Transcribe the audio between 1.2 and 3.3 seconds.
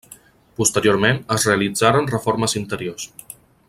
es realitzaren reformes interiors.